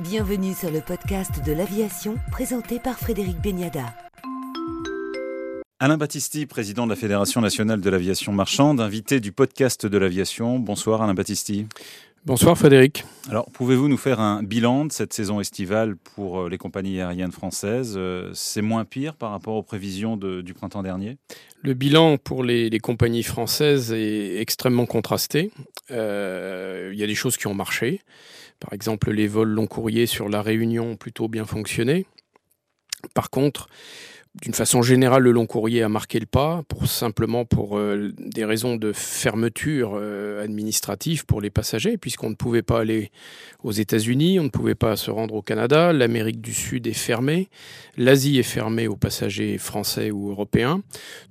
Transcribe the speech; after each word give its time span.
Bienvenue 0.00 0.52
sur 0.52 0.70
le 0.70 0.82
podcast 0.82 1.42
de 1.46 1.52
l'aviation 1.52 2.16
présenté 2.30 2.78
par 2.78 2.98
Frédéric 2.98 3.40
Beniada. 3.40 3.94
Alain 5.80 5.96
Battisti, 5.96 6.44
président 6.44 6.84
de 6.84 6.90
la 6.90 6.96
Fédération 6.96 7.40
nationale 7.40 7.80
de 7.80 7.88
l'aviation 7.88 8.32
marchande, 8.32 8.78
invité 8.82 9.20
du 9.20 9.32
podcast 9.32 9.86
de 9.86 9.96
l'aviation. 9.96 10.58
Bonsoir 10.58 11.00
Alain 11.00 11.14
Battisti. 11.14 11.66
Bonsoir 12.26 12.58
Frédéric. 12.58 13.04
Alors, 13.30 13.50
pouvez-vous 13.52 13.88
nous 13.88 13.96
faire 13.96 14.20
un 14.20 14.42
bilan 14.42 14.84
de 14.84 14.92
cette 14.92 15.14
saison 15.14 15.40
estivale 15.40 15.96
pour 15.96 16.40
euh, 16.40 16.48
les 16.50 16.58
compagnies 16.58 17.00
aériennes 17.00 17.32
françaises? 17.32 17.94
Euh, 17.96 18.30
C'est 18.34 18.62
moins 18.62 18.84
pire 18.84 19.14
par 19.14 19.30
rapport 19.30 19.54
aux 19.54 19.62
prévisions 19.62 20.16
du 20.18 20.52
printemps 20.52 20.82
dernier? 20.82 21.16
Le 21.62 21.72
bilan 21.72 22.18
pour 22.18 22.44
les, 22.44 22.78
compagnies 22.80 23.22
françaises 23.22 23.92
est 23.92 24.40
extrêmement 24.40 24.86
contrasté. 24.86 25.52
Euh, 25.90 26.90
il 26.92 26.98
y 26.98 27.04
a 27.04 27.06
des 27.06 27.14
choses 27.14 27.36
qui 27.36 27.46
ont 27.46 27.54
marché. 27.54 28.02
Par 28.60 28.72
exemple, 28.72 29.10
les 29.10 29.28
vols 29.28 29.48
long 29.48 29.66
courriers 29.66 30.06
sur 30.06 30.28
la 30.28 30.42
Réunion 30.42 30.92
ont 30.92 30.96
plutôt 30.96 31.28
bien 31.28 31.44
fonctionné. 31.44 32.06
Par 33.14 33.30
contre, 33.30 33.68
d'une 34.42 34.52
façon 34.52 34.82
générale, 34.82 35.22
le 35.22 35.32
long 35.32 35.46
courrier 35.46 35.82
a 35.82 35.88
marqué 35.88 36.20
le 36.20 36.26
pas, 36.26 36.62
simplement 36.84 37.46
pour 37.46 37.78
euh, 37.78 38.12
des 38.18 38.44
raisons 38.44 38.76
de 38.76 38.92
fermeture 38.92 39.92
euh, 39.94 40.44
administrative 40.44 41.24
pour 41.24 41.40
les 41.40 41.48
passagers, 41.48 41.96
puisqu'on 41.96 42.28
ne 42.28 42.34
pouvait 42.34 42.62
pas 42.62 42.80
aller 42.80 43.10
aux 43.62 43.72
États-Unis, 43.72 44.38
on 44.38 44.44
ne 44.44 44.50
pouvait 44.50 44.74
pas 44.74 44.96
se 44.96 45.10
rendre 45.10 45.34
au 45.34 45.42
Canada, 45.42 45.94
l'Amérique 45.94 46.42
du 46.42 46.52
Sud 46.52 46.86
est 46.86 46.92
fermée, 46.92 47.48
l'Asie 47.96 48.38
est 48.38 48.42
fermée 48.42 48.88
aux 48.88 48.96
passagers 48.96 49.56
français 49.56 50.10
ou 50.10 50.28
européens. 50.30 50.82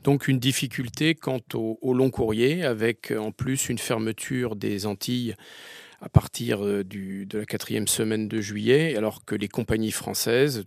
Donc 0.04 0.28
une 0.28 0.40
difficulté 0.40 1.14
quant 1.14 1.42
au 1.54 1.94
long 1.94 2.10
courrier, 2.10 2.64
avec 2.64 3.14
en 3.16 3.32
plus 3.32 3.70
une 3.70 3.78
fermeture 3.78 4.56
des 4.56 4.88
Antilles 4.88 5.36
à 6.02 6.10
partir 6.10 6.64
euh, 6.64 6.84
de 6.84 7.38
la 7.38 7.46
quatrième 7.46 7.88
semaine 7.88 8.28
de 8.28 8.42
juillet, 8.42 8.96
alors 8.96 9.26
que 9.26 9.36
les 9.36 9.48
compagnies 9.48 9.92
françaises, 9.92 10.66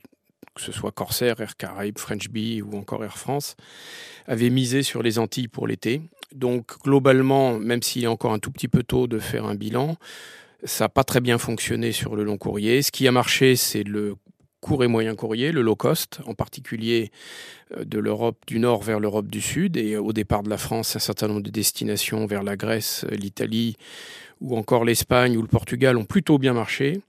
que 0.55 0.61
ce 0.61 0.73
soit 0.73 0.93
Corsair, 0.93 1.41
Air 1.41 1.57
Caraïbes, 1.57 1.99
French 1.99 2.29
Bee 2.29 2.63
ou 2.63 2.77
encore 2.77 3.05
Air 3.05 3.19
France, 3.19 3.57
avaient 4.27 4.51
misé 4.51 4.83
sur 4.83 5.03
les 5.03 5.19
Antilles 5.19 5.49
pour 5.49 5.67
l'été. 5.67 6.03
Donc 6.35 6.83
globalement, 6.83 7.59
même 7.59 7.83
s'il 7.83 8.05
est 8.05 8.09
encore 8.09 8.33
un 8.33 8.39
tout 8.39 8.51
petit 8.51 8.69
peu 8.69 8.83
tôt 8.83 9.07
de 9.07 9.19
faire 9.19 9.47
un 9.47 9.55
bilan, 9.55 9.97
ça 10.65 10.85
n'a 10.85 10.89
pas 10.89 11.05
très 11.05 11.21
bien 11.21 11.39
fonctionné 11.39 11.93
sur 11.93 12.17
le 12.17 12.25
long 12.25 12.37
courrier. 12.37 12.83
Ce 12.83 12.91
qui 12.91 13.07
a 13.07 13.13
marché, 13.13 13.57
c'est 13.57 13.85
le 13.85 14.17
court 14.61 14.85
et 14.85 14.89
moyen 14.89 15.15
courrier, 15.15 15.53
le 15.53 15.63
low 15.63 15.77
cost, 15.77 16.21
en 16.27 16.35
particulier 16.35 17.11
euh, 17.77 17.85
de 17.85 17.99
l'Europe 17.99 18.39
du 18.47 18.59
Nord 18.59 18.83
vers 18.83 19.01
l'Europe 19.01 19.29
du 19.29 19.41
Sud, 19.41 19.77
et 19.77 19.97
au 19.97 20.13
départ 20.13 20.43
de 20.43 20.51
la 20.51 20.59
France, 20.59 20.97
un 20.97 21.01
certain 21.01 21.29
nombre 21.29 21.43
de 21.43 21.51
destinations 21.51 22.27
vers 22.27 22.43
la 22.43 22.57
Grèce, 22.57 23.05
l'Italie 23.11 23.77
ou 24.41 24.57
encore 24.57 24.85
l'Espagne 24.85 25.37
ou 25.37 25.43
le 25.43 25.49
Portugal 25.49 25.97
ont 25.97 26.05
plutôt 26.05 26.39
bien 26.39 26.53
marché. 26.53 27.01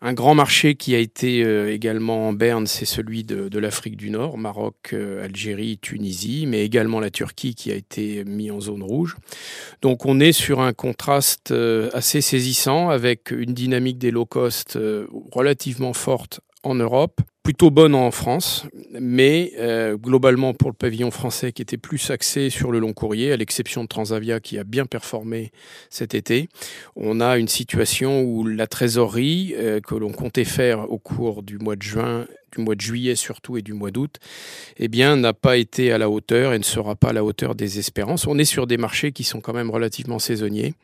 Un 0.00 0.12
grand 0.12 0.34
marché 0.34 0.76
qui 0.76 0.94
a 0.94 0.98
été 0.98 1.42
euh, 1.42 1.72
également 1.72 2.28
en 2.28 2.32
berne, 2.32 2.68
c'est 2.68 2.84
celui 2.84 3.24
de, 3.24 3.58
l'Afrique 3.58 3.96
du 3.96 4.10
Nord, 4.10 4.38
Maroc, 4.38 4.90
euh, 4.92 5.24
Algérie, 5.24 5.76
Tunisie, 5.78 6.46
mais 6.46 6.64
également 6.64 7.00
la 7.00 7.10
Turquie 7.10 7.56
qui 7.56 7.72
a 7.72 7.74
été 7.74 8.22
mis 8.24 8.52
en 8.52 8.60
zone 8.60 8.84
rouge. 8.84 9.16
Donc 9.82 10.06
on 10.06 10.20
est 10.20 10.30
sur 10.30 10.60
un 10.60 10.72
contraste 10.72 11.52
assez 11.92 12.20
saisissant 12.20 12.90
avec 12.90 13.32
une 13.32 13.54
dynamique 13.54 13.98
des 13.98 14.12
low 14.12 14.24
cost 14.24 14.78
relativement 15.32 15.92
forte 15.92 16.42
en 16.64 16.74
Europe, 16.74 17.20
plutôt 17.42 17.70
bonne 17.70 17.94
en 17.94 18.10
France, 18.10 18.66
mais 18.90 19.52
euh, 19.58 19.96
globalement 19.96 20.52
pour 20.52 20.68
le 20.68 20.74
pavillon 20.74 21.10
français 21.10 21.52
qui 21.52 21.62
était 21.62 21.78
plus 21.78 22.10
axé 22.10 22.50
sur 22.50 22.72
le 22.72 22.78
long 22.78 22.92
courrier, 22.92 23.32
à 23.32 23.36
l'exception 23.36 23.84
de 23.84 23.88
Transavia 23.88 24.38
qui 24.40 24.58
a 24.58 24.64
bien 24.64 24.84
performé 24.84 25.50
cet 25.88 26.14
été, 26.14 26.48
on 26.94 27.20
a 27.20 27.38
une 27.38 27.48
situation 27.48 28.22
où 28.22 28.46
la 28.46 28.66
trésorerie 28.66 29.54
euh, 29.56 29.80
que 29.80 29.94
l'on 29.94 30.12
comptait 30.12 30.44
faire 30.44 30.90
au 30.92 30.98
cours 30.98 31.42
du 31.42 31.58
mois 31.58 31.76
de 31.76 31.82
juin 31.82 32.26
du 32.56 32.62
mois 32.62 32.74
de 32.74 32.80
juillet 32.80 33.16
surtout 33.16 33.56
et 33.56 33.62
du 33.62 33.72
mois 33.72 33.90
d'août, 33.90 34.16
eh 34.78 34.88
bien, 34.88 35.16
n'a 35.16 35.32
pas 35.32 35.56
été 35.56 35.92
à 35.92 35.98
la 35.98 36.08
hauteur 36.08 36.52
et 36.52 36.58
ne 36.58 36.64
sera 36.64 36.94
pas 36.94 37.10
à 37.10 37.12
la 37.12 37.24
hauteur 37.24 37.54
des 37.54 37.78
espérances. 37.78 38.26
On 38.26 38.38
est 38.38 38.44
sur 38.44 38.66
des 38.66 38.76
marchés 38.76 39.12
qui 39.12 39.24
sont 39.24 39.40
quand 39.40 39.54
même 39.54 39.70
relativement 39.70 40.18
saisonniers 40.18 40.74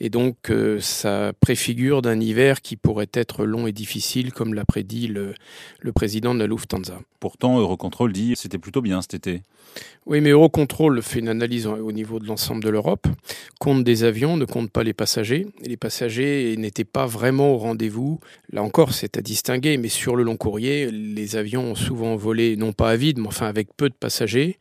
et 0.00 0.10
donc 0.10 0.50
euh, 0.50 0.80
ça 0.80 1.32
préfigure 1.40 2.02
d'un 2.02 2.20
hiver 2.20 2.60
qui 2.60 2.76
pourrait 2.76 3.08
être 3.14 3.44
long 3.44 3.66
et 3.66 3.72
difficile, 3.72 4.32
comme 4.32 4.52
l'a 4.54 4.64
prédit 4.64 5.08
le, 5.08 5.34
le 5.80 5.92
président 5.92 6.34
de 6.34 6.40
la 6.40 6.46
Lufthansa. 6.46 6.98
Pourtant, 7.20 7.58
Eurocontrol 7.58 8.12
dit 8.12 8.34
c'était 8.36 8.58
plutôt 8.58 8.82
bien 8.82 9.00
cet 9.00 9.14
été. 9.14 9.42
Oui, 10.06 10.20
mais 10.20 10.30
Eurocontrol 10.30 11.02
fait 11.02 11.18
une 11.18 11.28
analyse 11.28 11.66
au 11.66 11.90
niveau 11.92 12.20
de 12.20 12.26
l'ensemble 12.26 12.62
de 12.62 12.68
l'Europe, 12.68 13.08
compte 13.58 13.82
des 13.82 14.04
avions, 14.04 14.36
ne 14.36 14.44
compte 14.44 14.70
pas 14.70 14.84
les 14.84 14.92
passagers. 14.92 15.48
Et 15.62 15.68
les 15.68 15.76
passagers 15.76 16.54
n'étaient 16.56 16.84
pas 16.84 17.06
vraiment 17.06 17.52
au 17.52 17.58
rendez-vous. 17.58 18.20
Là 18.52 18.62
encore, 18.62 18.92
c'est 18.94 19.16
à 19.16 19.22
distinguer, 19.22 19.76
mais 19.78 19.88
sur 19.88 20.14
le 20.14 20.22
long 20.22 20.36
courrier, 20.36 20.90
les 20.96 21.36
avions 21.36 21.72
ont 21.72 21.74
souvent 21.74 22.16
volé, 22.16 22.56
non 22.56 22.72
pas 22.72 22.90
à 22.90 22.96
vide, 22.96 23.18
mais 23.18 23.28
enfin 23.28 23.46
avec 23.46 23.68
peu 23.76 23.88
de 23.88 23.94
passagers 23.94 24.58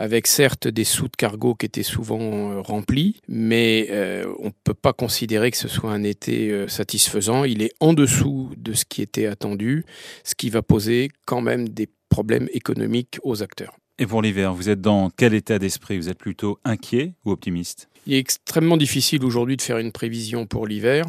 avec 0.00 0.26
certes 0.26 0.66
des 0.66 0.84
sous 0.84 1.08
de 1.08 1.16
cargo 1.16 1.54
qui 1.54 1.66
étaient 1.66 1.82
souvent 1.82 2.52
euh, 2.52 2.60
remplis, 2.62 3.20
mais 3.28 3.88
euh, 3.90 4.24
on 4.38 4.46
ne 4.46 4.52
peut 4.64 4.74
pas 4.74 4.94
considérer 4.94 5.50
que 5.50 5.58
ce 5.58 5.68
soit 5.68 5.92
un 5.92 6.02
été 6.04 6.50
euh, 6.50 6.68
satisfaisant. 6.68 7.44
Il 7.44 7.60
est 7.60 7.74
en 7.80 7.92
dessous 7.92 8.50
de 8.56 8.72
ce 8.72 8.86
qui 8.86 9.02
était 9.02 9.26
attendu, 9.26 9.84
ce 10.24 10.34
qui 10.34 10.48
va 10.48 10.62
poser 10.62 11.10
quand 11.26 11.42
même 11.42 11.68
des 11.68 11.86
problèmes 12.08 12.48
économiques 12.54 13.18
aux 13.24 13.42
acteurs. 13.42 13.76
Et 14.02 14.06
pour 14.06 14.22
l'hiver, 14.22 14.54
vous 14.54 14.70
êtes 14.70 14.80
dans 14.80 15.10
quel 15.10 15.34
état 15.34 15.58
d'esprit? 15.58 15.98
Vous 15.98 16.08
êtes 16.08 16.16
plutôt 16.16 16.58
inquiet 16.64 17.12
ou 17.26 17.32
optimiste? 17.32 17.90
Il 18.06 18.14
est 18.14 18.18
extrêmement 18.18 18.78
difficile 18.78 19.22
aujourd'hui 19.26 19.58
de 19.58 19.62
faire 19.62 19.76
une 19.76 19.92
prévision 19.92 20.46
pour 20.46 20.66
l'hiver. 20.66 21.04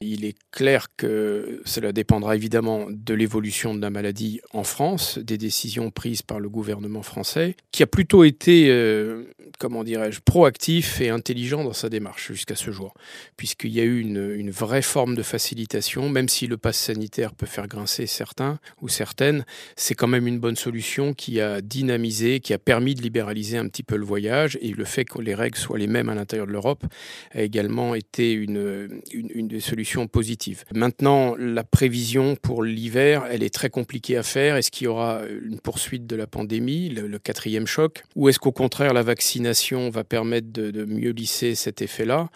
Il 0.00 0.24
est 0.24 0.34
clair 0.50 0.88
que 0.96 1.62
cela 1.64 1.92
dépendra 1.92 2.34
évidemment 2.34 2.88
de 2.90 3.14
l'évolution 3.14 3.72
de 3.72 3.80
la 3.80 3.90
maladie 3.90 4.40
en 4.52 4.64
France, 4.64 5.16
des 5.18 5.38
décisions 5.38 5.92
prises 5.92 6.22
par 6.22 6.40
le 6.40 6.48
gouvernement 6.48 7.02
français, 7.02 7.54
qui 7.70 7.84
a 7.84 7.86
plutôt 7.86 8.24
été, 8.24 8.68
euh, 8.68 9.32
comment 9.58 9.84
dirais-je, 9.84 10.20
proactif 10.20 11.00
et 11.00 11.08
intelligent 11.08 11.64
dans 11.64 11.72
sa 11.72 11.88
démarche 11.88 12.32
jusqu'à 12.32 12.56
ce 12.56 12.70
jour, 12.70 12.94
puisqu'il 13.36 13.72
y 13.72 13.80
a 13.80 13.84
eu 13.84 14.00
une, 14.00 14.32
une, 14.36 14.50
vraie 14.50 14.82
forme 14.82 15.14
de 15.14 15.22
facilitation, 15.22 16.08
même 16.08 16.28
si 16.28 16.46
le 16.46 16.56
pass 16.56 16.76
sanitaire 16.76 17.34
peut 17.34 17.46
faire 17.46 17.66
grincer 17.66 18.06
certains 18.06 18.58
ou 18.80 18.88
certaines, 18.88 19.44
c'est 19.76 19.94
quand 19.94 20.06
même 20.06 20.26
une 20.26 20.38
bonne 20.38 20.56
solution 20.56 21.14
qui 21.14 21.40
a 21.40 21.60
dynamisé, 21.60 22.40
qui 22.40 22.52
a 22.52 22.58
permis 22.58 22.94
de 22.94 23.02
libéraliser 23.02 23.58
un 23.58 23.68
petit 23.68 23.82
peu 23.82 23.96
le 23.96 24.04
voyage 24.04 24.58
et 24.60 24.70
le 24.70 24.84
fait 24.84 25.04
que 25.04 25.20
les 25.20 25.34
règles 25.34 25.58
soient 25.58 25.78
les 25.78 25.86
mêmes 25.86 26.08
à 26.08 26.14
l'intérieur 26.14 26.46
de 26.46 26.52
l'Europe 26.52 26.84
a 27.32 27.42
également 27.42 27.94
été 27.94 28.32
une, 28.32 29.00
une, 29.12 29.48
des 29.48 29.60
solutions 29.60 30.06
positives. 30.06 30.64
Maintenant, 30.74 31.34
la 31.38 31.64
prévision 31.64 32.36
pour 32.36 32.62
l'hiver, 32.62 33.24
elle 33.30 33.42
est 33.42 33.54
très 33.54 33.70
compliquée 33.70 34.16
à 34.16 34.22
faire. 34.22 34.56
Est-ce 34.56 34.70
qu'il 34.70 34.86
y 34.86 34.88
aura 34.88 35.22
une 35.44 35.60
poursuite 35.60 36.06
de 36.06 36.16
la 36.16 36.26
pandémie, 36.26 36.88
le, 36.90 37.18
quatrième 37.18 37.66
choc, 37.66 38.02
ou 38.16 38.28
est-ce 38.28 38.38
qu'au 38.38 38.52
contraire 38.52 38.92
la 38.92 39.02
vaccination 39.02 39.43
va 39.90 40.04
permettre 40.04 40.48
de, 40.52 40.84
mieux 40.84 41.10
lisser 41.10 41.54
cet 41.54 41.82
effet-là 41.82 42.28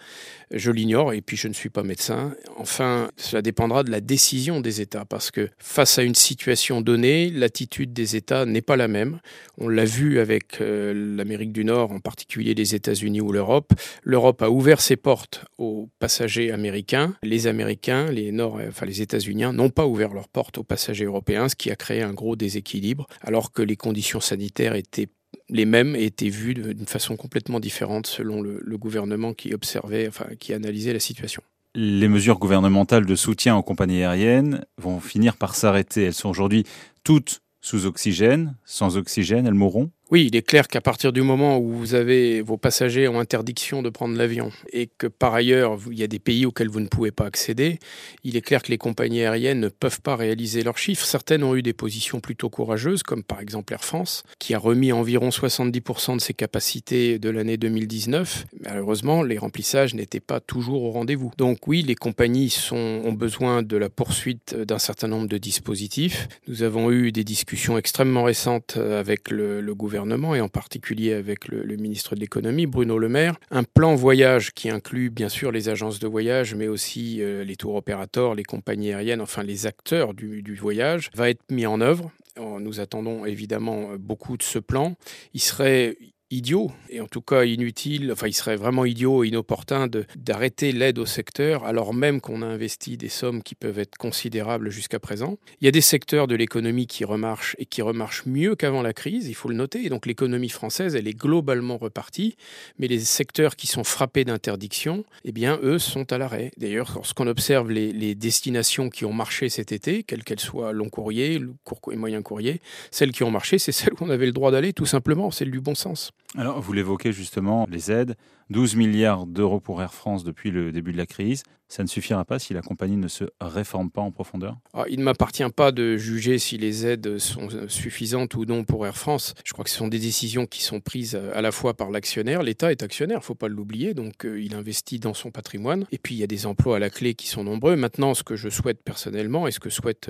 Je 0.51 0.71
l'ignore 0.71 1.13
et 1.13 1.21
puis 1.21 1.37
je 1.37 1.47
ne 1.47 1.53
suis 1.53 1.69
pas 1.69 1.83
médecin. 1.83 2.35
Enfin, 2.57 3.11
cela 3.17 3.41
dépendra 3.41 3.83
de 3.83 3.91
la 3.91 4.01
décision 4.01 4.61
des 4.61 4.81
États 4.81 5.05
parce 5.05 5.31
que 5.31 5.49
face 5.57 5.99
à 5.99 6.03
une 6.03 6.15
situation 6.15 6.81
donnée, 6.81 7.29
l'attitude 7.29 7.93
des 7.93 8.15
États 8.15 8.45
n'est 8.45 8.61
pas 8.61 8.75
la 8.75 8.87
même. 8.87 9.19
On 9.57 9.67
l'a 9.67 9.85
vu 9.85 10.19
avec 10.19 10.61
euh, 10.61 11.15
l'Amérique 11.15 11.51
du 11.51 11.65
Nord, 11.65 11.91
en 11.91 11.99
particulier 11.99 12.53
les 12.53 12.75
États-Unis 12.75 13.21
ou 13.21 13.31
l'Europe. 13.31 13.73
L'Europe 14.03 14.41
a 14.41 14.49
ouvert 14.49 14.81
ses 14.81 14.95
portes 14.95 15.45
aux 15.57 15.89
passagers 15.99 16.51
américains. 16.51 17.15
Les 17.23 17.47
Américains, 17.47 18.11
les 18.11 18.31
Nord, 18.31 18.59
enfin 18.67 18.85
les 18.85 19.01
États-Unis, 19.01 19.45
n'ont 19.53 19.69
pas 19.69 19.85
ouvert 19.85 20.13
leurs 20.13 20.27
portes 20.27 20.57
aux 20.57 20.63
passagers 20.63 21.05
européens, 21.05 21.49
ce 21.49 21.55
qui 21.55 21.71
a 21.71 21.75
créé 21.75 22.01
un 22.01 22.13
gros 22.13 22.35
déséquilibre, 22.35 23.07
alors 23.21 23.51
que 23.51 23.61
les 23.61 23.75
conditions 23.75 24.19
sanitaires 24.19 24.75
étaient 24.75 25.07
les 25.49 25.65
mêmes 25.65 25.95
étaient 25.95 26.29
vues 26.29 26.53
d'une 26.53 26.85
façon 26.85 27.15
complètement 27.15 27.59
différente 27.59 28.07
selon 28.07 28.41
le, 28.41 28.61
le 28.63 28.77
gouvernement 28.77 29.33
qui 29.33 29.53
observait, 29.53 30.07
enfin 30.07 30.27
qui 30.39 30.53
analysait 30.53 30.93
la 30.93 30.99
situation. 30.99 31.41
Les 31.75 32.07
mesures 32.07 32.39
gouvernementales 32.39 33.05
de 33.05 33.15
soutien 33.15 33.55
aux 33.55 33.63
compagnies 33.63 34.03
aériennes 34.03 34.65
vont 34.77 34.99
finir 34.99 35.37
par 35.37 35.55
s'arrêter. 35.55 36.03
Elles 36.03 36.13
sont 36.13 36.29
aujourd'hui 36.29 36.65
toutes 37.03 37.41
sous 37.61 37.85
oxygène, 37.85 38.55
sans 38.65 38.97
oxygène, 38.97 39.45
elles 39.45 39.53
mourront 39.53 39.91
oui, 40.11 40.25
il 40.25 40.35
est 40.35 40.41
clair 40.41 40.67
qu'à 40.67 40.81
partir 40.81 41.13
du 41.13 41.21
moment 41.21 41.59
où 41.59 41.71
vous 41.71 41.93
avez 41.93 42.41
vos 42.41 42.57
passagers 42.57 43.07
ont 43.07 43.19
interdiction 43.19 43.83
de 43.83 43.89
prendre 43.89 44.17
l'avion 44.17 44.51
et 44.73 44.87
que 44.87 45.05
par 45.05 45.35
ailleurs 45.35 45.77
il 45.91 45.99
y 45.99 46.03
a 46.03 46.07
des 46.07 46.17
pays 46.17 46.47
auxquels 46.47 46.69
vous 46.69 46.79
ne 46.79 46.87
pouvez 46.87 47.11
pas 47.11 47.25
accéder, 47.25 47.77
il 48.23 48.35
est 48.35 48.41
clair 48.41 48.63
que 48.63 48.71
les 48.71 48.79
compagnies 48.79 49.21
aériennes 49.21 49.59
ne 49.59 49.69
peuvent 49.69 50.01
pas 50.01 50.15
réaliser 50.15 50.63
leurs 50.63 50.79
chiffres. 50.79 51.05
Certaines 51.05 51.43
ont 51.43 51.55
eu 51.55 51.61
des 51.61 51.73
positions 51.73 52.21
plutôt 52.21 52.49
courageuses, 52.49 53.03
comme 53.03 53.21
par 53.23 53.39
exemple 53.39 53.71
Air 53.71 53.83
France, 53.83 54.23
qui 54.39 54.55
a 54.55 54.59
remis 54.59 54.91
environ 54.91 55.29
70% 55.29 56.15
de 56.15 56.21
ses 56.21 56.33
capacités 56.33 57.19
de 57.19 57.29
l'année 57.29 57.57
2019. 57.57 58.47
Malheureusement, 58.61 59.21
les 59.21 59.37
remplissages 59.37 59.93
n'étaient 59.93 60.19
pas 60.19 60.39
toujours 60.39 60.85
au 60.85 60.91
rendez-vous. 60.91 61.31
Donc 61.37 61.67
oui, 61.67 61.83
les 61.83 61.95
compagnies 61.95 62.55
ont 62.71 63.13
besoin 63.13 63.61
de 63.61 63.77
la 63.77 63.89
poursuite 63.89 64.55
d'un 64.55 64.79
certain 64.79 65.07
nombre 65.07 65.27
de 65.27 65.37
dispositifs. 65.37 66.27
Nous 66.47 66.63
avons 66.63 66.89
eu 66.89 67.11
des 67.11 67.23
discussions 67.23 67.77
extrêmement 67.77 68.23
récentes 68.23 68.77
avec 68.77 69.29
le, 69.29 69.61
le 69.61 69.75
gouvernement 69.75 69.98
et 70.35 70.41
en 70.41 70.49
particulier 70.49 71.13
avec 71.13 71.47
le, 71.47 71.75
ministre 71.75 72.15
de 72.15 72.19
l'économie, 72.19 72.65
Bruno 72.65 72.97
Le 72.97 73.09
Maire, 73.09 73.35
un 73.51 73.63
plan 73.63 73.95
voyage 73.95 74.51
qui 74.51 74.69
inclut 74.69 75.09
bien 75.09 75.29
sûr 75.29 75.51
les 75.51 75.69
agences 75.69 75.99
de 75.99 76.07
voyage, 76.07 76.55
mais 76.55 76.67
aussi 76.67 77.21
euh, 77.21 77.43
les 77.43 77.55
tours 77.55 77.75
opérateurs, 77.75 78.35
les 78.35 78.43
compagnies 78.43 78.93
aériennes, 78.93 79.21
enfin 79.21 79.43
les 79.43 79.65
acteurs 79.65 80.13
du, 80.13 80.41
du 80.41 80.55
voyage, 80.55 81.09
va 81.15 81.29
être 81.29 81.43
mis 81.49 81.65
en 81.65 81.81
œuvre. 81.81 82.11
Nous 82.37 82.79
attendons 82.79 83.25
évidemment 83.25 83.89
beaucoup 83.99 84.37
de 84.37 84.43
ce 84.43 84.59
plan. 84.59 84.95
Il 85.33 85.41
serait 85.41 85.97
idiot, 86.31 86.71
et 86.89 87.01
en 87.01 87.07
tout 87.07 87.21
cas 87.21 87.43
inutile, 87.43 88.11
enfin 88.11 88.27
il 88.27 88.33
serait 88.33 88.55
vraiment 88.55 88.85
idiot 88.85 89.23
et 89.23 89.29
inopportun 89.29 89.87
d'arrêter 90.15 90.71
l'aide 90.71 90.99
au 90.99 91.05
secteur 91.05 91.65
alors 91.65 91.93
même 91.93 92.21
qu'on 92.21 92.43
a 92.43 92.45
investi 92.45 92.97
des 92.97 93.09
sommes 93.09 93.41
qui 93.41 93.55
peuvent 93.55 93.79
être 93.79 93.97
considérables 93.97 94.69
jusqu'à 94.69 94.99
présent. 94.99 95.37
Il 95.59 95.65
y 95.65 95.67
a 95.67 95.71
des 95.71 95.81
secteurs 95.81 96.27
de 96.27 96.35
l'économie 96.35 96.85
qui 96.85 97.03
remarchent 97.03 97.55
et 97.57 97.65
qui 97.65 97.81
remarchent 97.81 98.25
mieux 98.27 98.55
qu'avant 98.55 98.83
la 98.83 98.93
crise, 98.93 99.27
il 99.27 99.33
faut 99.33 99.49
le 99.49 99.55
noter, 99.55 99.85
et 99.85 99.89
donc 99.89 100.05
l'économie 100.05 100.49
française, 100.49 100.95
elle 100.95 101.07
est 101.07 101.17
globalement 101.17 101.77
repartie, 101.77 102.35
mais 102.77 102.87
les 102.87 102.99
secteurs 102.99 103.55
qui 103.55 103.65
sont 103.65 103.83
frappés 103.83 104.23
d'interdiction, 104.23 105.05
eh 105.25 105.31
bien 105.31 105.59
eux 105.63 105.79
sont 105.79 106.11
à 106.13 106.17
l'arrêt. 106.17 106.51
D'ailleurs, 106.57 106.91
lorsqu'on 106.95 107.27
observe 107.27 107.71
les, 107.71 108.15
destinations 108.15 108.89
qui 108.89 109.05
ont 109.05 109.13
marché 109.13 109.49
cet 109.49 109.71
été, 109.71 110.03
quelles 110.03 110.23
qu'elles 110.23 110.39
soient 110.39 110.73
long 110.73 110.89
courrier, 110.89 111.41
court 111.63 111.79
et 111.91 111.95
moyen 111.95 112.21
courrier, 112.21 112.59
celles 112.91 113.11
qui 113.11 113.23
ont 113.23 113.31
marché, 113.31 113.59
c'est 113.59 113.71
celles 113.71 113.93
où 113.93 113.97
on 114.03 114.09
avait 114.09 114.25
le 114.25 114.31
droit 114.31 114.51
d'aller, 114.51 114.73
tout 114.73 114.85
simplement, 114.85 115.31
c'est 115.31 115.45
du 115.45 115.61
bon 115.61 115.75
sens. 115.75 116.11
Alors, 116.37 116.61
vous 116.61 116.73
l'évoquez 116.73 117.11
justement, 117.11 117.65
les 117.69 117.91
aides, 117.91 118.15
12 118.49 118.75
milliards 118.75 119.25
d'euros 119.25 119.59
pour 119.59 119.81
Air 119.81 119.93
France 119.93 120.23
depuis 120.23 120.51
le 120.51 120.71
début 120.71 120.91
de 120.91 120.97
la 120.97 121.05
crise. 121.05 121.43
Ça 121.71 121.83
ne 121.83 121.87
suffira 121.87 122.25
pas 122.25 122.39
si 122.39 122.55
la 122.55 122.63
compagnie 122.63 122.97
ne 122.97 123.07
se 123.07 123.25
réforme 123.39 123.91
pas 123.91 124.01
en 124.01 124.09
profondeur? 124.09 124.57
Ah, 124.73 124.85
Il 124.89 124.97
ne 124.97 125.03
m'appartient 125.03 125.47
pas 125.55 125.71
de 125.71 125.97
juger 125.97 126.39
si 126.39 126.57
les 126.57 126.87
aides 126.87 127.19
sont 127.19 127.47
suffisantes 127.67 128.33
ou 128.33 128.45
non 128.45 128.63
pour 128.63 128.87
Air 128.87 128.97
France. 128.97 129.35
Je 129.45 129.53
crois 129.53 129.63
que 129.63 129.69
ce 129.69 129.77
sont 129.77 129.87
des 129.87 129.99
décisions 129.99 130.47
qui 130.47 130.63
sont 130.63 130.79
prises 130.79 131.13
à 131.15 131.41
la 131.43 131.51
fois 131.51 131.75
par 131.75 131.91
l'actionnaire. 131.91 132.41
L'État 132.41 132.71
est 132.71 132.81
actionnaire, 132.81 133.17
il 133.17 133.21
ne 133.21 133.25
faut 133.25 133.35
pas 133.35 133.47
l'oublier, 133.47 133.93
donc 133.93 134.25
euh, 134.25 134.41
il 134.41 134.55
investit 134.55 134.97
dans 134.97 135.13
son 135.13 135.29
patrimoine. 135.29 135.85
Et 135.91 135.99
puis 135.99 136.15
il 136.15 136.17
y 136.17 136.23
a 136.23 136.27
des 136.27 136.47
emplois 136.47 136.77
à 136.77 136.79
la 136.79 136.89
clé 136.89 137.13
qui 137.13 137.27
sont 137.27 137.43
nombreux. 137.43 137.75
Maintenant, 137.75 138.15
ce 138.15 138.23
que 138.23 138.35
je 138.35 138.49
souhaite 138.49 138.81
personnellement 138.83 139.47
et 139.47 139.51
ce 139.51 139.59
que 139.59 139.69
souhaite 139.69 140.09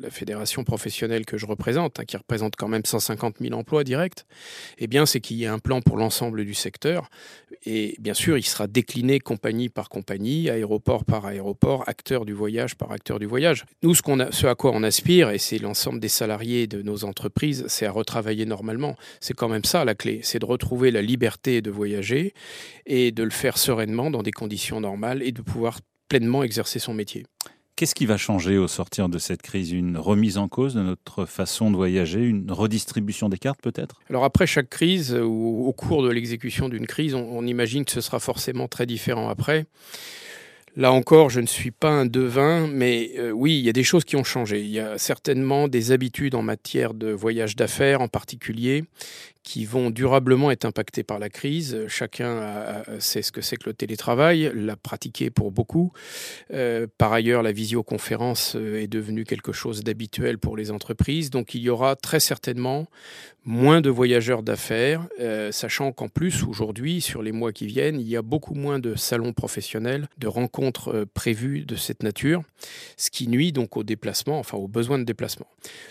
la 0.00 0.10
fédération 0.10 0.64
professionnelle 0.64 1.26
que 1.26 1.36
je 1.36 1.44
représente, 1.44 2.00
hein, 2.00 2.04
qui 2.06 2.16
représente 2.16 2.56
quand 2.56 2.68
même 2.68 2.86
150 2.86 3.36
000 3.40 3.52
emplois 3.52 3.84
directs, 3.84 4.24
eh 4.78 4.88
c'est 5.04 5.20
qu'il 5.20 5.36
y 5.36 5.44
ait 5.44 5.48
un 5.48 5.58
plan 5.58 5.82
pour 5.82 5.98
l'ensemble 5.98 6.46
du 6.46 6.54
secteur. 6.54 7.10
Et 7.64 7.96
bien 7.98 8.14
sûr, 8.14 8.38
il 8.38 8.42
sera 8.42 8.66
décliné 8.66 9.20
compagnie 9.20 9.68
par 9.68 9.88
compagnie, 9.88 10.48
aéroport 10.50 11.04
par 11.04 11.26
aéroport, 11.26 11.84
acteur 11.86 12.24
du 12.24 12.32
voyage 12.32 12.76
par 12.76 12.92
acteur 12.92 13.18
du 13.18 13.26
voyage. 13.26 13.64
Nous, 13.82 13.94
ce, 13.94 14.02
qu'on 14.02 14.20
a, 14.20 14.32
ce 14.32 14.46
à 14.46 14.54
quoi 14.54 14.72
on 14.74 14.82
aspire, 14.82 15.30
et 15.30 15.38
c'est 15.38 15.58
l'ensemble 15.58 16.00
des 16.00 16.08
salariés 16.08 16.66
de 16.66 16.82
nos 16.82 17.04
entreprises, 17.04 17.64
c'est 17.68 17.86
à 17.86 17.90
retravailler 17.90 18.46
normalement. 18.46 18.96
C'est 19.20 19.34
quand 19.34 19.48
même 19.48 19.64
ça 19.64 19.84
la 19.84 19.94
clé, 19.94 20.20
c'est 20.22 20.38
de 20.38 20.46
retrouver 20.46 20.90
la 20.90 21.02
liberté 21.02 21.60
de 21.62 21.70
voyager 21.70 22.34
et 22.86 23.10
de 23.10 23.22
le 23.22 23.30
faire 23.30 23.58
sereinement 23.58 24.10
dans 24.10 24.22
des 24.22 24.32
conditions 24.32 24.80
normales 24.80 25.22
et 25.22 25.32
de 25.32 25.42
pouvoir 25.42 25.80
pleinement 26.08 26.42
exercer 26.42 26.78
son 26.78 26.94
métier. 26.94 27.26
Qu'est-ce 27.78 27.94
qui 27.94 28.06
va 28.06 28.16
changer 28.16 28.58
au 28.58 28.66
sortir 28.66 29.08
de 29.08 29.20
cette 29.20 29.40
crise? 29.40 29.70
Une 29.70 29.98
remise 29.98 30.36
en 30.36 30.48
cause 30.48 30.74
de 30.74 30.80
notre 30.80 31.26
façon 31.26 31.70
de 31.70 31.76
voyager? 31.76 32.18
Une 32.18 32.50
redistribution 32.50 33.28
des 33.28 33.38
cartes 33.38 33.60
peut-être? 33.62 34.00
Alors 34.10 34.24
après 34.24 34.48
chaque 34.48 34.68
crise, 34.68 35.14
ou 35.14 35.64
au 35.64 35.72
cours 35.72 36.02
de 36.02 36.10
l'exécution 36.10 36.68
d'une 36.68 36.88
crise, 36.88 37.14
on, 37.14 37.46
imagine 37.46 37.84
que 37.84 37.92
ce 37.92 38.00
sera 38.00 38.18
forcément 38.18 38.66
très 38.66 38.84
différent 38.84 39.28
après. 39.28 39.66
Là 40.74 40.90
encore, 40.90 41.30
je 41.30 41.38
ne 41.38 41.46
suis 41.46 41.70
pas 41.70 41.90
un 41.90 42.04
devin, 42.04 42.66
mais 42.66 43.12
euh, 43.16 43.30
oui, 43.30 43.56
il 43.56 43.64
y 43.64 43.68
a 43.68 43.72
des 43.72 43.84
choses 43.84 44.04
qui 44.04 44.16
ont 44.16 44.24
changé. 44.24 44.60
Il 44.60 44.70
y 44.70 44.80
a 44.80 44.98
certainement 44.98 45.68
des 45.68 45.92
habitudes 45.92 46.34
en 46.34 46.42
matière 46.42 46.94
de 46.94 47.12
voyage 47.12 47.54
d'affaires 47.54 48.00
en 48.00 48.08
particulier 48.08 48.86
qui 49.42 49.64
vont 49.64 49.90
durablement 49.90 50.50
être 50.50 50.64
impactées 50.64 51.04
par 51.04 51.18
la 51.18 51.28
crise. 51.28 51.86
Chacun 51.88 52.82
sait 52.98 53.22
ce 53.22 53.32
que 53.32 53.40
c'est 53.40 53.56
que 53.56 53.68
le 53.68 53.74
télétravail, 53.74 54.50
l'a 54.54 54.76
pratiqué 54.76 55.30
pour 55.30 55.50
beaucoup. 55.50 55.92
Euh, 56.52 56.86
par 56.98 57.12
ailleurs, 57.12 57.42
la 57.42 57.52
visioconférence 57.52 58.54
euh, 58.56 58.82
est 58.82 58.86
devenue 58.86 59.24
quelque 59.24 59.52
chose 59.52 59.82
d'habituel 59.82 60.38
pour 60.38 60.56
les 60.56 60.70
entreprises. 60.70 61.30
Donc 61.30 61.54
il 61.54 61.62
y 61.62 61.70
aura 61.70 61.96
très 61.96 62.20
certainement 62.20 62.86
moins 63.44 63.80
de 63.80 63.88
voyageurs 63.88 64.42
d'affaires, 64.42 65.06
euh, 65.20 65.50
sachant 65.52 65.92
qu'en 65.92 66.08
plus, 66.08 66.44
aujourd'hui, 66.44 67.00
sur 67.00 67.22
les 67.22 67.32
mois 67.32 67.52
qui 67.52 67.66
viennent, 67.66 67.98
il 67.98 68.06
y 68.06 68.16
a 68.16 68.20
beaucoup 68.20 68.54
moins 68.54 68.78
de 68.78 68.94
salons 68.94 69.32
professionnels, 69.32 70.08
de 70.18 70.26
rencontres 70.26 71.06
prévues 71.14 71.64
de 71.64 71.74
cette 71.74 72.02
nature, 72.02 72.42
ce 72.98 73.10
qui 73.10 73.26
nuit 73.26 73.52
donc 73.52 73.78
au 73.78 73.84
déplacement, 73.84 74.38
enfin 74.38 74.58
aux 74.58 74.68
besoins 74.68 74.98
de 74.98 75.04
déplacement. 75.04 75.46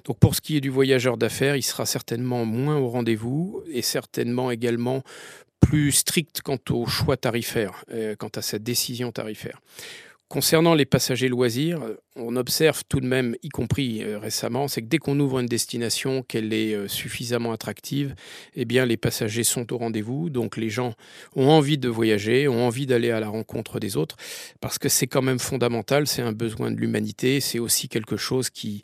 Donc 0.06 0.20
pour 0.20 0.36
ce 0.36 0.42
qui 0.42 0.56
est 0.56 0.62
du 0.62 0.70
voyageur 0.70 1.18
d'affaires, 1.18 1.56
il 1.56 1.64
sera 1.64 1.88
certainement 1.88 2.46
moins 2.46 2.78
au 2.78 2.90
rendez-vous 2.90 3.47
et 3.72 3.82
certainement 3.82 4.52
également 4.52 5.04
plus 5.60 5.92
strict 5.92 6.42
quant 6.42 6.60
au 6.70 6.86
choix 6.86 7.18
tarifaire, 7.18 7.84
euh, 7.92 8.16
quant 8.16 8.32
à 8.36 8.42
cette 8.42 8.64
décision 8.64 9.12
tarifaire. 9.12 9.60
Concernant 10.30 10.74
les 10.74 10.86
passagers 10.86 11.30
loisirs, 11.30 11.80
on 12.18 12.36
observe 12.36 12.84
tout 12.90 13.00
de 13.00 13.08
même, 13.08 13.38
y 13.44 13.50
compris 13.50 14.04
euh, 14.04 14.20
récemment, 14.20 14.68
c'est 14.68 14.82
que 14.82 14.88
dès 14.88 14.98
qu'on 14.98 15.18
ouvre 15.22 15.40
une 15.40 15.46
destination, 15.46 16.22
qu'elle 16.22 16.52
est 16.52 16.74
euh, 16.74 16.90
suffisamment 16.90 17.54
attractive, 17.54 18.14
eh 18.54 18.66
bien 18.66 18.86
les 18.86 18.98
passagers 18.98 19.46
sont 19.46 19.72
au 19.72 19.78
rendez-vous. 19.78 20.30
Donc 20.30 20.58
les 20.58 20.70
gens 20.70 20.96
ont 21.38 21.48
envie 21.48 21.78
de 21.78 21.88
voyager, 21.88 22.50
ont 22.50 22.68
envie 22.68 22.86
d'aller 22.86 23.10
à 23.12 23.22
la 23.22 23.30
rencontre 23.30 23.80
des 23.80 23.96
autres, 23.96 24.18
parce 24.60 24.78
que 24.78 24.90
c'est 24.90 25.08
quand 25.08 25.22
même 25.22 25.40
fondamental, 25.40 26.08
c'est 26.08 26.24
un 26.24 26.34
besoin 26.34 26.72
de 26.72 26.76
l'humanité, 26.76 27.40
c'est 27.40 27.60
aussi 27.60 27.88
quelque 27.88 28.18
chose 28.18 28.50
qui 28.50 28.84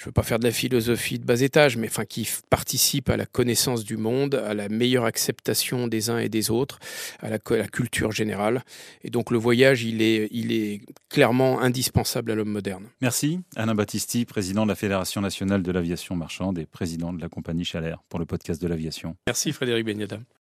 je 0.00 0.06
ne 0.06 0.08
veux 0.08 0.12
pas 0.12 0.22
faire 0.22 0.38
de 0.38 0.44
la 0.44 0.50
philosophie 0.50 1.18
de 1.18 1.26
bas 1.26 1.42
étage, 1.42 1.76
mais 1.76 1.88
enfin 1.88 2.06
qui 2.06 2.26
participe 2.48 3.10
à 3.10 3.18
la 3.18 3.26
connaissance 3.26 3.84
du 3.84 3.98
monde, 3.98 4.34
à 4.34 4.54
la 4.54 4.70
meilleure 4.70 5.04
acceptation 5.04 5.88
des 5.88 6.08
uns 6.08 6.16
et 6.16 6.30
des 6.30 6.50
autres, 6.50 6.78
à 7.18 7.28
la, 7.28 7.36
à 7.36 7.56
la 7.56 7.68
culture 7.68 8.10
générale. 8.10 8.64
Et 9.04 9.10
donc 9.10 9.30
le 9.30 9.36
voyage, 9.36 9.84
il 9.84 10.00
est, 10.00 10.28
il 10.30 10.52
est 10.52 10.80
clairement 11.10 11.60
indispensable 11.60 12.32
à 12.32 12.34
l'homme 12.34 12.48
moderne. 12.48 12.86
Merci 13.02 13.40
Alain 13.56 13.74
Battisti, 13.74 14.24
président 14.24 14.64
de 14.64 14.70
la 14.70 14.74
Fédération 14.74 15.20
nationale 15.20 15.62
de 15.62 15.70
l'aviation 15.70 16.16
marchande 16.16 16.58
et 16.58 16.64
président 16.64 17.12
de 17.12 17.20
la 17.20 17.28
compagnie 17.28 17.66
Chalère 17.66 17.98
pour 18.08 18.18
le 18.18 18.24
podcast 18.24 18.62
de 18.62 18.68
l'aviation. 18.68 19.16
Merci 19.26 19.52
Frédéric 19.52 19.84
Beniada. 19.84 20.18